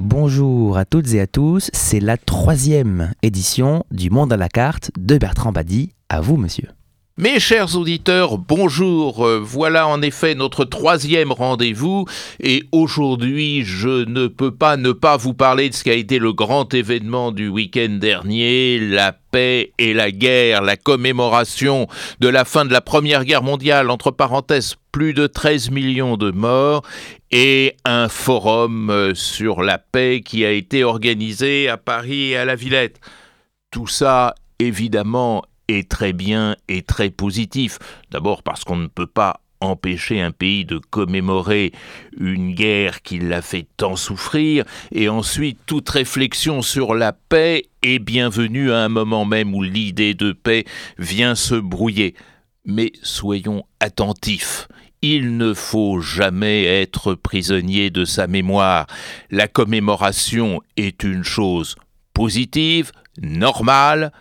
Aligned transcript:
Bonjour 0.00 0.76
à 0.76 0.84
toutes 0.84 1.14
et 1.14 1.20
à 1.20 1.28
tous, 1.28 1.70
c'est 1.72 2.00
la 2.00 2.16
troisième 2.16 3.12
édition 3.22 3.84
du 3.92 4.10
Monde 4.10 4.32
à 4.32 4.36
la 4.36 4.48
carte 4.48 4.90
de 4.98 5.16
Bertrand 5.16 5.52
Badi. 5.52 5.92
À 6.08 6.20
vous, 6.20 6.36
monsieur. 6.36 6.68
Mes 7.18 7.40
chers 7.40 7.76
auditeurs, 7.76 8.38
bonjour. 8.38 9.26
Euh, 9.26 9.38
voilà 9.38 9.86
en 9.86 10.00
effet 10.00 10.34
notre 10.34 10.64
troisième 10.64 11.30
rendez-vous 11.30 12.06
et 12.40 12.64
aujourd'hui 12.72 13.64
je 13.66 14.08
ne 14.08 14.28
peux 14.28 14.50
pas 14.50 14.78
ne 14.78 14.92
pas 14.92 15.18
vous 15.18 15.34
parler 15.34 15.68
de 15.68 15.74
ce 15.74 15.84
qui 15.84 15.90
a 15.90 15.94
été 15.94 16.18
le 16.18 16.32
grand 16.32 16.72
événement 16.72 17.30
du 17.30 17.48
week-end 17.48 17.98
dernier, 18.00 18.78
la 18.78 19.12
paix 19.12 19.74
et 19.76 19.92
la 19.92 20.10
guerre, 20.10 20.62
la 20.62 20.78
commémoration 20.78 21.86
de 22.20 22.28
la 22.28 22.46
fin 22.46 22.64
de 22.64 22.72
la 22.72 22.80
Première 22.80 23.26
Guerre 23.26 23.42
mondiale, 23.42 23.90
entre 23.90 24.10
parenthèses 24.10 24.76
plus 24.90 25.12
de 25.12 25.26
13 25.26 25.70
millions 25.70 26.16
de 26.16 26.30
morts 26.30 26.80
et 27.30 27.76
un 27.84 28.08
forum 28.08 28.88
euh, 28.88 29.14
sur 29.14 29.62
la 29.62 29.76
paix 29.76 30.22
qui 30.24 30.46
a 30.46 30.50
été 30.50 30.82
organisé 30.82 31.68
à 31.68 31.76
Paris 31.76 32.30
et 32.30 32.38
à 32.38 32.46
la 32.46 32.54
Villette. 32.54 33.00
Tout 33.70 33.86
ça 33.86 34.34
évidemment 34.58 35.42
est 35.72 35.88
très 35.88 36.12
bien 36.12 36.56
et 36.68 36.82
très 36.82 37.10
positif. 37.10 37.78
D'abord 38.10 38.42
parce 38.42 38.64
qu'on 38.64 38.76
ne 38.76 38.86
peut 38.86 39.06
pas 39.06 39.40
empêcher 39.62 40.20
un 40.20 40.32
pays 40.32 40.64
de 40.64 40.78
commémorer 40.78 41.72
une 42.18 42.54
guerre 42.54 43.02
qui 43.02 43.18
l'a 43.18 43.42
fait 43.42 43.66
tant 43.76 43.96
souffrir, 43.96 44.64
et 44.90 45.08
ensuite 45.08 45.58
toute 45.66 45.88
réflexion 45.88 46.62
sur 46.62 46.94
la 46.94 47.12
paix 47.12 47.66
est 47.82 47.98
bienvenue 47.98 48.72
à 48.72 48.78
un 48.78 48.88
moment 48.88 49.24
même 49.24 49.54
où 49.54 49.62
l'idée 49.62 50.14
de 50.14 50.32
paix 50.32 50.64
vient 50.98 51.34
se 51.34 51.54
brouiller. 51.54 52.14
Mais 52.64 52.92
soyons 53.02 53.64
attentifs. 53.80 54.68
Il 55.00 55.36
ne 55.36 55.52
faut 55.52 56.00
jamais 56.00 56.64
être 56.64 57.14
prisonnier 57.14 57.90
de 57.90 58.04
sa 58.04 58.28
mémoire. 58.28 58.86
La 59.30 59.48
commémoration 59.48 60.60
est 60.76 61.02
une 61.02 61.24
chose 61.24 61.74
positive, 62.14 62.92
normale, 63.20 64.12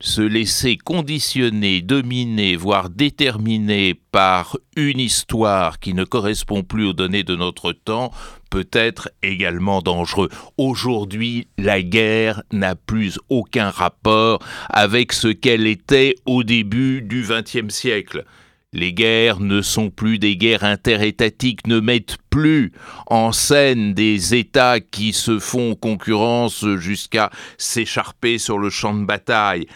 se 0.00 0.22
laisser 0.22 0.76
conditionner, 0.76 1.82
dominer, 1.82 2.56
voire 2.56 2.88
déterminer 2.88 3.94
par 3.94 4.56
une 4.74 4.98
histoire 4.98 5.78
qui 5.78 5.92
ne 5.92 6.04
correspond 6.04 6.62
plus 6.62 6.86
aux 6.86 6.92
données 6.94 7.22
de 7.22 7.36
notre 7.36 7.72
temps 7.72 8.10
peut 8.48 8.68
être 8.72 9.10
également 9.22 9.82
dangereux. 9.82 10.30
Aujourd'hui, 10.56 11.46
la 11.58 11.82
guerre 11.82 12.42
n'a 12.50 12.74
plus 12.74 13.18
aucun 13.28 13.70
rapport 13.70 14.40
avec 14.68 15.12
ce 15.12 15.28
qu'elle 15.28 15.66
était 15.66 16.16
au 16.24 16.42
début 16.42 17.02
du 17.02 17.22
XXe 17.22 17.72
siècle. 17.72 18.24
Les 18.72 18.92
guerres 18.92 19.40
ne 19.40 19.62
sont 19.62 19.90
plus 19.90 20.18
des 20.18 20.36
guerres 20.36 20.62
interétatiques, 20.62 21.66
ne 21.66 21.80
mettent 21.80 22.18
plus 22.30 22.72
en 23.08 23.32
scène 23.32 23.94
des 23.94 24.34
États 24.34 24.78
qui 24.78 25.12
se 25.12 25.40
font 25.40 25.74
concurrence 25.74 26.64
jusqu'à 26.76 27.30
s'écharper 27.58 28.38
sur 28.38 28.58
le 28.58 28.70
champ 28.70 28.94
de 28.94 29.04
bataille. 29.04 29.66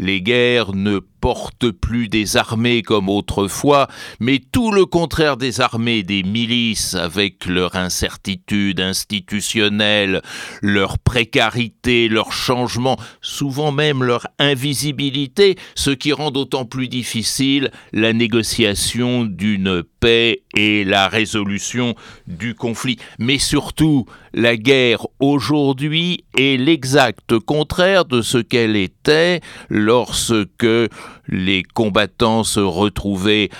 Les 0.00 0.22
guerres 0.22 0.74
ne 0.74 1.00
portent 1.20 1.70
plus 1.70 2.08
des 2.08 2.36
armées 2.36 2.82
comme 2.82 3.08
autrefois, 3.08 3.88
mais 4.20 4.38
tout 4.38 4.70
le 4.70 4.86
contraire 4.86 5.36
des 5.36 5.60
armées, 5.60 6.02
des 6.02 6.22
milices, 6.22 6.94
avec 6.94 7.46
leur 7.46 7.76
incertitude 7.76 8.80
institutionnelle, 8.80 10.22
leur 10.62 10.98
précarité, 10.98 12.08
leur 12.08 12.32
changement, 12.32 12.98
souvent 13.20 13.72
même 13.72 14.02
leur 14.02 14.26
invisibilité, 14.38 15.56
ce 15.74 15.90
qui 15.90 16.12
rend 16.12 16.30
d'autant 16.30 16.64
plus 16.64 16.88
difficile 16.88 17.70
la 17.92 18.12
négociation 18.12 19.24
d'une 19.24 19.82
paix 20.00 20.42
et 20.54 20.84
la 20.84 21.08
résolution 21.08 21.94
du 22.26 22.54
conflit. 22.54 22.98
Mais 23.18 23.38
surtout, 23.38 24.06
la 24.32 24.56
guerre 24.56 25.06
aujourd'hui 25.20 26.24
est 26.36 26.58
l'exact 26.58 27.38
contraire 27.38 28.04
de 28.04 28.22
ce 28.22 28.38
qu'elle 28.38 28.76
était 28.76 29.40
lorsque 29.68 30.66
les 31.26 31.62
combattants 31.62 32.44
se 32.44 32.60
retrouvaient 32.60 33.50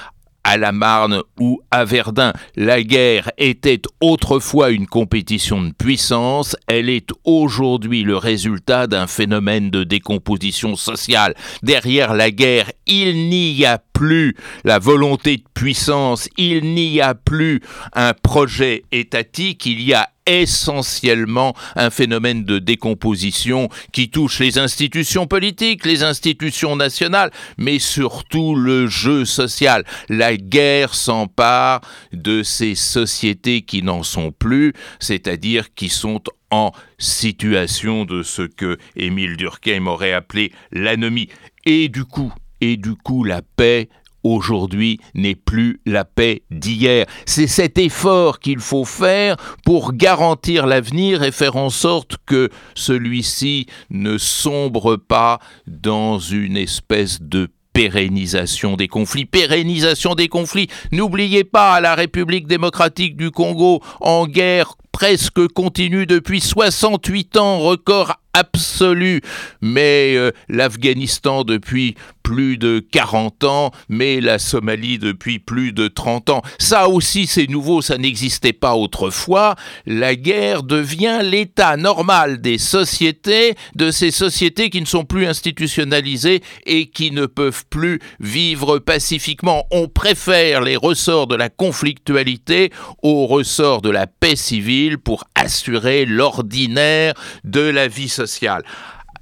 à 0.49 0.57
la 0.57 0.73
Marne 0.73 1.21
ou 1.39 1.61
à 1.71 1.85
Verdun. 1.85 2.33
La 2.57 2.83
guerre 2.83 3.31
était 3.37 3.83
autrefois 4.01 4.71
une 4.71 4.87
compétition 4.87 5.61
de 5.61 5.73
puissance, 5.73 6.57
elle 6.67 6.89
est 6.89 7.11
aujourd'hui 7.25 8.03
le 8.03 8.17
résultat 8.17 8.87
d'un 8.87 9.07
phénomène 9.07 9.69
de 9.69 9.85
décomposition 9.85 10.75
sociale. 10.75 11.35
Derrière 11.63 12.15
la 12.15 12.31
guerre, 12.31 12.73
il 12.87 13.29
n'y 13.29 13.67
a 13.67 13.77
plus 13.99 14.37
la 14.63 14.79
volonté 14.79 15.39
de 15.39 15.43
puissance, 15.55 16.29
il 16.37 16.73
n'y 16.73 17.01
a 17.01 17.17
plus 17.17 17.61
un 17.95 18.15
projet 18.15 18.85
étatique, 18.93 19.67
il 19.67 19.83
y 19.83 19.93
a 19.93 20.09
essentiellement 20.25 21.57
un 21.75 21.91
phénomène 21.91 22.45
de 22.45 22.61
décomposition 22.61 23.69
qui 23.93 24.09
touche 24.09 24.39
les 24.39 24.57
institutions 24.57 25.27
politiques, 25.27 25.85
les 25.85 26.05
institutions 26.05 26.77
nationales, 26.77 27.33
mais 27.57 27.81
surtout 27.81 28.55
le 28.55 28.87
jeu 28.87 29.25
social. 29.25 29.85
La 30.09 30.37
guerre 30.37 30.95
s'empare 30.95 31.81
de 32.13 32.45
ces 32.45 32.77
sociétés 32.77 33.63
qui 33.63 33.83
n'en 33.83 34.05
sont 34.05 34.31
plus, 34.31 34.75
c'est-à-dire 35.01 35.75
qui 35.75 35.89
sont 35.89 36.23
en 36.53 36.71
situation 36.99 38.05
de 38.05 38.23
ce 38.23 38.43
que 38.43 38.79
Émile 38.95 39.37
Durkheim 39.37 39.89
aurait 39.89 40.13
appelé 40.13 40.53
l'anomie. 40.71 41.31
Et 41.67 41.89
du 41.89 42.05
coup, 42.05 42.33
et 42.61 42.77
du 42.77 42.95
coup, 42.95 43.25
la 43.25 43.43
paix 43.43 43.89
aujourd'hui 44.25 44.99
n'est 45.15 45.35
plus 45.35 45.81
la 45.87 46.05
paix 46.05 46.43
d'hier. 46.51 47.07
C'est 47.27 47.47
cet 47.47 47.79
effort 47.79 48.41
qu'il 48.41 48.59
faut 48.59 48.85
faire 48.85 49.37
pour 49.65 49.93
garantir 49.93 50.67
l'avenir 50.67 51.23
et 51.23 51.33
faire 51.33 51.57
en 51.57 51.71
sorte 51.71 52.17
que 52.27 52.51
celui-ci 52.75 53.67
ne 53.91 54.19
sombre 54.19 54.97
pas 54.97 55.39
dans 55.67 56.19
une 56.19 56.57
espèce 56.57 57.23
de 57.23 57.49
pérennisation 57.73 58.77
des 58.77 58.89
conflits. 58.89 59.25
Pérennisation 59.25 60.17
des 60.17 60.27
conflits. 60.27 60.69
N'oubliez 60.91 61.45
pas 61.45 61.81
la 61.81 61.95
République 61.95 62.49
démocratique 62.49 63.17
du 63.17 63.31
Congo 63.31 63.81
en 64.01 64.27
guerre 64.27 64.75
presque 64.99 65.47
continue 65.55 66.07
depuis 66.07 66.41
68 66.41 67.37
ans, 67.37 67.61
record 67.61 68.17
absolu. 68.33 69.21
Mais 69.63 70.15
euh, 70.17 70.33
l'Afghanistan 70.49 71.45
depuis 71.45 71.95
plus 72.29 72.59
de 72.59 72.87
40 72.93 73.45
ans, 73.45 73.71
mais 73.89 74.21
la 74.21 74.39
Somalie 74.39 74.99
depuis 74.99 75.39
plus 75.39 75.73
de 75.73 75.89
30 75.89 76.29
ans. 76.29 76.43
Ça 76.59 76.87
aussi, 76.91 77.27
c'est 77.27 77.47
nouveau, 77.47 77.81
ça 77.81 77.97
n'existait 77.97 78.53
pas 78.53 78.75
autrefois. 78.75 79.55
La 79.87 80.15
guerre 80.15 80.63
devient 80.63 81.21
l'état 81.23 81.79
normal 81.79 82.43
des 82.43 82.59
sociétés, 82.59 83.55
de 83.77 83.91
ces 83.91 84.11
sociétés 84.11 84.69
qui 84.69 84.83
ne 84.83 84.87
sont 84.87 85.07
plus 85.07 85.27
institutionnalisées 85.27 86.43
et 86.67 86.91
qui 86.91 87.13
ne 87.13 87.25
peuvent 87.25 87.65
plus 87.71 87.99
vivre 88.21 88.79
pacifiquement. 88.79 89.65
On 89.71 89.89
préfère 89.89 90.61
les 90.61 90.77
ressorts 90.77 91.29
de 91.29 91.35
la 91.35 91.49
conflictualité 91.49 92.71
aux 93.03 93.27
ressorts 93.27 93.81
de 93.81 93.89
la 93.89 94.07
paix 94.07 94.37
civile 94.37 94.99
pour 94.99 95.25
assurer 95.35 96.05
l'ordinaire 96.05 97.15
de 97.45 97.63
la 97.63 97.89
vie 97.89 98.11
sociale. 98.11 98.65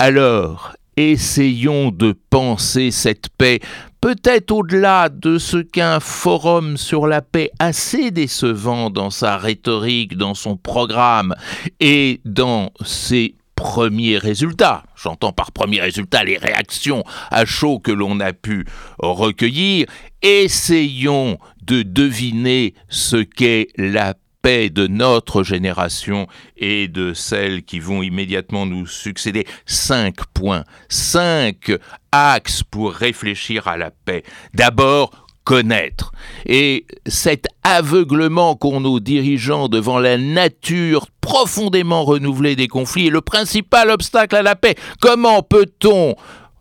Alors, 0.01 0.75
essayons 0.97 1.91
de 1.91 2.15
penser 2.31 2.91
cette 2.91 3.29
paix 3.37 3.61
peut-être 4.01 4.53
au-delà 4.53 5.09
de 5.09 5.37
ce 5.37 5.57
qu'un 5.57 5.99
forum 5.99 6.77
sur 6.77 7.09
la 7.09 7.23
paix 7.23 7.51
assez 7.59 8.13
décevant 8.13 8.89
dans 8.89 9.11
sa 9.11 9.37
rhétorique, 9.37 10.17
dans 10.17 10.35
son 10.35 10.57
programme 10.57 11.35
et 11.81 12.21
dans 12.25 12.71
ses 12.85 13.35
premiers 13.57 14.19
résultats. 14.19 14.85
J'entends 14.95 15.33
par 15.33 15.51
premiers 15.51 15.81
résultats 15.81 16.23
les 16.23 16.37
réactions 16.37 17.03
à 17.31 17.45
chaud 17.45 17.81
que 17.81 17.91
l'on 17.91 18.21
a 18.21 18.33
pu 18.33 18.65
recueillir. 18.99 19.87
Essayons 20.23 21.39
de 21.63 21.83
deviner 21.83 22.75
ce 22.89 23.17
qu'est 23.17 23.69
la 23.77 24.15
de 24.47 24.87
notre 24.87 25.43
génération 25.43 26.29
et 26.57 26.87
de 26.87 27.15
celles 27.15 27.65
qui 27.65 27.81
vont 27.81 28.01
immédiatement 28.01 28.65
nous 28.65 28.87
succéder. 28.87 29.45
Cinq 29.67 30.25
points, 30.35 30.63
cinq 30.89 31.73
axes 32.13 32.63
pour 32.63 32.93
réfléchir 32.93 33.67
à 33.67 33.77
la 33.77 33.91
paix. 33.91 34.23
D'abord, 34.55 35.27
connaître. 35.43 36.13
Et 36.45 36.87
cet 37.07 37.49
aveuglement 37.65 38.55
qu'ont 38.55 38.81
nos 38.81 39.01
dirigeants 39.01 39.69
devant 39.69 39.99
la 39.99 40.17
nature 40.17 41.09
profondément 41.21 42.05
renouvelée 42.05 42.55
des 42.55 42.69
conflits 42.69 43.09
est 43.09 43.11
le 43.11 43.23
principal 43.23 43.91
obstacle 43.91 44.37
à 44.37 44.43
la 44.43 44.55
paix. 44.55 44.77
Comment 45.01 45.43
peut-on 45.43 46.15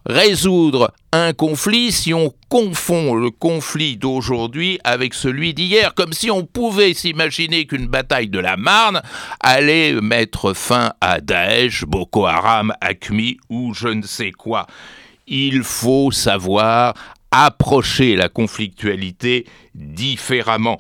résoudre 0.05 0.93
un 1.11 1.33
conflit 1.33 1.91
si 1.91 2.13
on 2.13 2.33
confond 2.49 3.15
le 3.15 3.31
conflit 3.31 3.97
d'aujourd'hui 3.97 4.79
avec 4.83 5.13
celui 5.13 5.53
d'hier, 5.53 5.93
comme 5.93 6.13
si 6.13 6.29
on 6.29 6.45
pouvait 6.45 6.93
s'imaginer 6.93 7.65
qu'une 7.65 7.87
bataille 7.87 8.29
de 8.29 8.39
la 8.39 8.57
Marne 8.57 9.01
allait 9.39 9.93
mettre 9.93 10.53
fin 10.53 10.93
à 11.01 11.21
Daesh, 11.21 11.85
Boko 11.85 12.25
Haram, 12.25 12.73
Acme 12.81 13.35
ou 13.49 13.73
je 13.73 13.87
ne 13.87 14.03
sais 14.03 14.31
quoi. 14.31 14.67
Il 15.27 15.63
faut 15.63 16.11
savoir 16.11 16.93
approcher 17.31 18.15
la 18.15 18.29
conflictualité 18.29 19.45
différemment. 19.73 20.77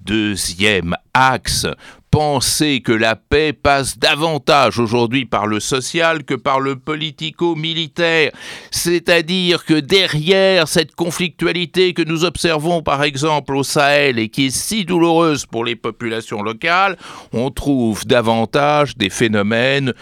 Deuxième 0.00 0.96
axe, 1.14 1.66
penser 2.14 2.80
que 2.80 2.92
la 2.92 3.16
paix 3.16 3.52
passe 3.52 3.98
davantage 3.98 4.78
aujourd'hui 4.78 5.24
par 5.24 5.48
le 5.48 5.58
social 5.58 6.22
que 6.22 6.34
par 6.34 6.60
le 6.60 6.76
politico-militaire. 6.76 8.30
C'est-à-dire 8.70 9.64
que 9.64 9.74
derrière 9.74 10.68
cette 10.68 10.94
conflictualité 10.94 11.92
que 11.92 12.02
nous 12.02 12.24
observons 12.24 12.82
par 12.82 13.02
exemple 13.02 13.56
au 13.56 13.64
Sahel 13.64 14.20
et 14.20 14.28
qui 14.28 14.46
est 14.46 14.56
si 14.56 14.84
douloureuse 14.84 15.44
pour 15.44 15.64
les 15.64 15.74
populations 15.74 16.40
locales, 16.40 16.96
on 17.32 17.50
trouve 17.50 18.06
davantage 18.06 18.96
des 18.96 19.10
phénomènes 19.10 19.92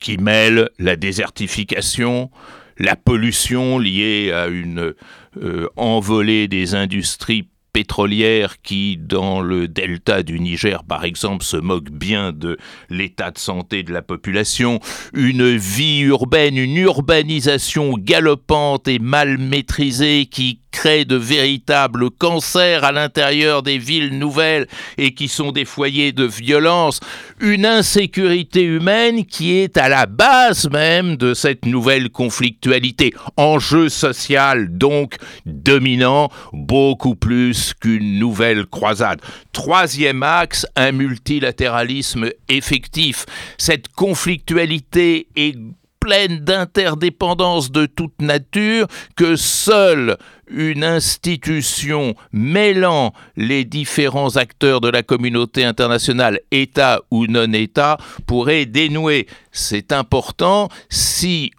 qui 0.00 0.16
mêlent 0.16 0.70
la 0.78 0.94
désertification, 0.94 2.30
la 2.78 2.94
pollution 2.94 3.80
liée 3.80 4.30
à 4.30 4.46
une 4.46 4.94
euh, 5.42 5.68
envolée 5.74 6.46
des 6.46 6.76
industries 6.76 7.48
pétrolière 7.74 8.62
qui, 8.62 8.96
dans 8.96 9.40
le 9.42 9.66
delta 9.68 10.22
du 10.22 10.38
Niger 10.40 10.84
par 10.84 11.04
exemple, 11.04 11.44
se 11.44 11.56
moque 11.56 11.90
bien 11.90 12.32
de 12.32 12.56
l'état 12.88 13.32
de 13.32 13.38
santé 13.38 13.82
de 13.82 13.92
la 13.92 14.00
population, 14.00 14.78
une 15.12 15.56
vie 15.56 16.00
urbaine, 16.00 16.56
une 16.56 16.76
urbanisation 16.76 17.98
galopante 17.98 18.86
et 18.86 19.00
mal 19.00 19.38
maîtrisée 19.38 20.26
qui 20.26 20.60
de 20.84 21.16
véritables 21.16 22.10
cancers 22.10 22.84
à 22.84 22.92
l'intérieur 22.92 23.62
des 23.62 23.78
villes 23.78 24.18
nouvelles 24.18 24.66
et 24.98 25.14
qui 25.14 25.28
sont 25.28 25.50
des 25.50 25.64
foyers 25.64 26.12
de 26.12 26.24
violence, 26.24 27.00
une 27.40 27.64
insécurité 27.64 28.62
humaine 28.62 29.24
qui 29.24 29.56
est 29.56 29.78
à 29.78 29.88
la 29.88 30.04
base 30.04 30.68
même 30.70 31.16
de 31.16 31.32
cette 31.32 31.64
nouvelle 31.64 32.10
conflictualité. 32.10 33.14
Enjeu 33.38 33.88
social 33.88 34.76
donc 34.76 35.16
dominant 35.46 36.28
beaucoup 36.52 37.16
plus 37.16 37.72
qu'une 37.72 38.18
nouvelle 38.18 38.66
croisade. 38.66 39.20
Troisième 39.52 40.22
axe, 40.22 40.66
un 40.76 40.92
multilatéralisme 40.92 42.28
effectif. 42.48 43.24
Cette 43.56 43.88
conflictualité 43.88 45.28
est 45.34 45.56
pleine 46.04 46.40
d'interdépendance 46.40 47.70
de 47.70 47.86
toute 47.86 48.20
nature 48.20 48.86
que 49.16 49.36
seule 49.36 50.18
une 50.48 50.84
institution 50.84 52.14
mêlant 52.30 53.14
les 53.38 53.64
différents 53.64 54.36
acteurs 54.36 54.82
de 54.82 54.90
la 54.90 55.02
communauté 55.02 55.64
internationale, 55.64 56.40
État 56.50 57.00
ou 57.10 57.26
non-État, 57.26 57.96
pourrait 58.26 58.66
dénouer. 58.66 59.26
C'est 59.50 59.92
important 59.92 60.68
si 60.90 61.52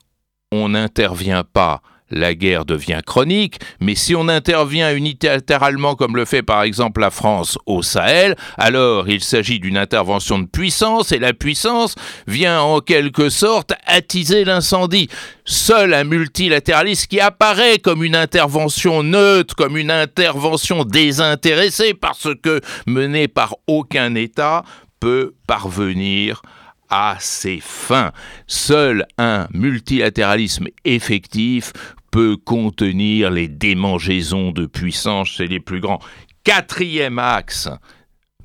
on 0.51 0.69
n'intervient 0.69 1.43
pas 1.43 1.81
la 2.11 2.35
guerre 2.35 2.65
devient 2.65 3.01
chronique, 3.05 3.59
mais 3.79 3.95
si 3.95 4.15
on 4.15 4.27
intervient 4.27 4.95
unilatéralement 4.95 5.95
comme 5.95 6.15
le 6.15 6.25
fait 6.25 6.43
par 6.43 6.63
exemple 6.63 7.01
la 7.01 7.09
France 7.09 7.57
au 7.65 7.81
Sahel, 7.81 8.35
alors 8.57 9.09
il 9.09 9.21
s'agit 9.21 9.59
d'une 9.59 9.77
intervention 9.77 10.39
de 10.39 10.45
puissance 10.45 11.11
et 11.11 11.19
la 11.19 11.33
puissance 11.33 11.95
vient 12.27 12.61
en 12.61 12.79
quelque 12.79 13.29
sorte 13.29 13.73
attiser 13.85 14.45
l'incendie. 14.45 15.09
Seul 15.45 15.93
un 15.93 16.03
multilatéralisme 16.03 17.07
qui 17.07 17.19
apparaît 17.19 17.79
comme 17.79 18.03
une 18.03 18.15
intervention 18.15 19.03
neutre, 19.03 19.55
comme 19.55 19.77
une 19.77 19.91
intervention 19.91 20.83
désintéressée 20.83 21.93
parce 21.93 22.27
que 22.41 22.61
menée 22.87 23.27
par 23.27 23.55
aucun 23.67 24.15
État, 24.15 24.63
peut 24.99 25.33
parvenir 25.47 26.41
à 26.89 27.17
ses 27.19 27.59
fins. 27.61 28.11
Seul 28.47 29.05
un 29.17 29.47
multilatéralisme 29.53 30.67
effectif 30.83 31.73
peut 32.11 32.37
contenir 32.37 33.31
les 33.31 33.47
démangeaisons 33.47 34.51
de 34.51 34.65
puissance 34.65 35.29
chez 35.29 35.47
les 35.47 35.59
plus 35.59 35.79
grands. 35.79 35.99
Quatrième 36.43 37.19
axe, 37.19 37.69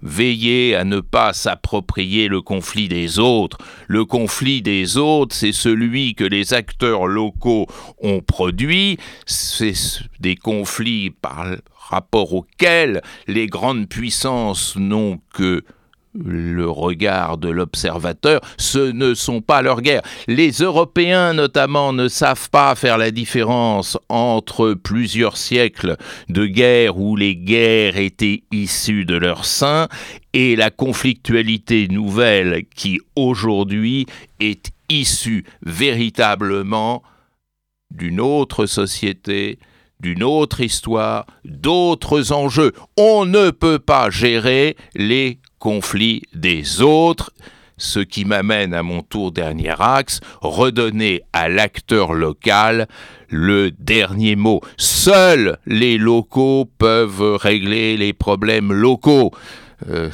Veiller 0.03 0.75
à 0.77 0.85
ne 0.85 1.01
pas 1.01 1.35
s'approprier 1.35 2.29
le 2.29 2.41
conflit 2.41 2.89
des 2.89 3.19
autres. 3.19 3.59
Le 3.87 4.07
conflit 4.07 4.63
des 4.63 4.97
autres, 4.97 5.35
c'est 5.35 5.53
celui 5.53 6.15
que 6.15 6.25
les 6.25 6.55
acteurs 6.55 7.07
locaux 7.07 7.67
ont 8.01 8.21
produit. 8.21 8.97
C'est 9.27 9.75
des 10.19 10.37
conflits 10.37 11.11
par 11.11 11.47
rapport 11.77 12.33
auxquels 12.33 13.03
les 13.27 13.47
grandes 13.47 13.89
puissances 13.89 14.75
n'ont 14.77 15.21
que 15.35 15.65
le 16.15 16.69
regard 16.69 17.39
de 17.39 17.49
l'observateur, 17.49 18.41
ce 18.57 18.91
ne 18.91 19.15
sont 19.15 19.41
pas 19.41 19.63
leurs 19.63 19.81
guerres. 19.81 20.03
Les 20.27 20.51
Européens 20.51 21.35
notamment 21.35 21.93
ne 21.93 22.09
savent 22.09 22.51
pas 22.51 22.75
faire 22.75 22.99
la 22.99 23.11
différence 23.11 23.97
entre 24.09 24.75
plusieurs 24.75 25.37
siècles 25.37 25.97
de 26.29 26.47
guerre 26.47 26.99
où 26.99 27.17
les 27.17 27.37
guerres 27.37 27.97
étaient 27.97 28.43
issues 28.51 29.05
de 29.05 29.17
leur 29.17 29.45
sein 29.45 29.89
et 30.33 30.57
la 30.57 30.71
conflictualité 30.71 31.89
nouvelle 31.89 32.65
qui 32.75 33.01
aujourd'hui 33.17 34.07
est 34.41 34.71
issue 34.89 35.45
véritablement 35.63 37.03
d'une 37.91 38.21
autre 38.21 38.67
société, 38.67 39.59
d'une 40.01 40.23
autre 40.23 40.61
histoire, 40.61 41.27
d'autres 41.45 42.33
enjeux. 42.33 42.73
On 42.97 43.27
ne 43.27 43.51
peut 43.51 43.79
pas 43.79 44.11
gérer 44.11 44.77
les 44.95 45.39
conflits 45.61 46.23
des 46.35 46.81
autres, 46.81 47.31
ce 47.77 48.01
qui 48.01 48.25
m'amène 48.25 48.75
à 48.75 48.83
mon 48.83 49.03
tour 49.03 49.31
dernier 49.31 49.75
axe, 49.79 50.21
redonner 50.41 51.23
à 51.33 51.49
l'acteur 51.49 52.13
local 52.13 52.89
le 53.29 53.71
dernier 53.71 54.35
mot. 54.35 54.61
Seuls 54.77 55.59
les 55.67 55.97
locaux 55.97 56.69
peuvent 56.79 57.37
régler 57.37 57.97
les 57.97 58.13
problèmes 58.13 58.73
locaux. 58.73 59.31
Euh, 59.89 60.11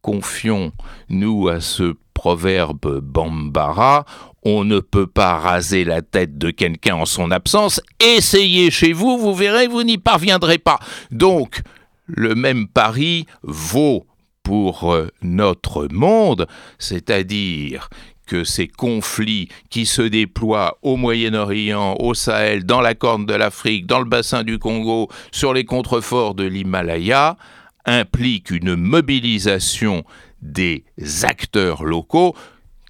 confions-nous 0.00 1.48
à 1.48 1.60
ce 1.60 1.94
proverbe 2.14 3.00
Bambara, 3.00 4.06
on 4.44 4.64
ne 4.64 4.80
peut 4.80 5.06
pas 5.06 5.38
raser 5.38 5.84
la 5.84 6.02
tête 6.02 6.38
de 6.38 6.50
quelqu'un 6.50 6.96
en 6.96 7.04
son 7.04 7.30
absence. 7.30 7.80
Essayez 8.00 8.70
chez 8.70 8.92
vous, 8.92 9.18
vous 9.18 9.34
verrez, 9.34 9.66
vous 9.66 9.82
n'y 9.82 9.98
parviendrez 9.98 10.58
pas. 10.58 10.78
Donc, 11.10 11.62
le 12.06 12.34
même 12.34 12.68
pari 12.68 13.26
vaut 13.42 14.06
pour 14.44 14.92
euh, 14.92 15.08
notre 15.22 15.88
monde, 15.90 16.46
c'est-à-dire 16.78 17.88
que 18.26 18.44
ces 18.44 18.68
conflits 18.68 19.48
qui 19.70 19.86
se 19.86 20.02
déploient 20.02 20.78
au 20.82 20.96
Moyen-Orient, 20.96 21.96
au 21.98 22.14
Sahel, 22.14 22.64
dans 22.64 22.80
la 22.80 22.94
Corne 22.94 23.26
de 23.26 23.34
l'Afrique, 23.34 23.86
dans 23.86 23.98
le 23.98 24.04
bassin 24.04 24.44
du 24.44 24.58
Congo, 24.58 25.08
sur 25.32 25.52
les 25.52 25.64
contreforts 25.64 26.34
de 26.34 26.44
l'Himalaya, 26.44 27.36
impliquent 27.84 28.50
une 28.50 28.76
mobilisation 28.76 30.04
des 30.40 30.84
acteurs 31.22 31.84
locaux, 31.84 32.34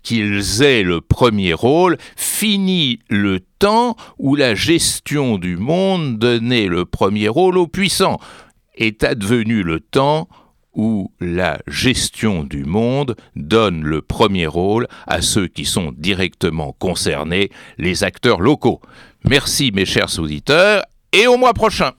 qu'ils 0.02 0.62
aient 0.62 0.83
le 0.83 1.00
premier 1.00 1.55
rôle, 1.55 1.97
fini 2.14 3.00
le 3.09 3.40
temps 3.59 3.97
où 4.19 4.37
la 4.37 4.55
gestion 4.55 5.38
du 5.38 5.57
monde 5.57 6.19
donnait 6.19 6.67
le 6.67 6.85
premier 6.85 7.29
rôle 7.29 7.57
aux 7.57 7.67
puissants. 7.67 8.21
Est 8.76 9.02
advenu 9.02 9.62
le 9.62 9.81
temps 9.81 10.29
où 10.75 11.11
la 11.21 11.59
gestion 11.66 12.45
du 12.45 12.64
monde 12.64 13.16
donne 13.37 13.83
le 13.83 14.02
premier 14.02 14.47
rôle 14.47 14.87
à 15.07 15.23
ceux 15.23 15.47
qui 15.47 15.64
sont 15.64 15.93
directement 15.97 16.75
concernés, 16.78 17.50
les 17.78 18.04
acteurs 18.04 18.40
locaux. 18.40 18.81
Merci 19.25 19.73
mes 19.73 19.87
chers 19.87 20.19
auditeurs, 20.19 20.83
et 21.12 21.26
au 21.26 21.37
mois 21.37 21.54
prochain. 21.54 21.93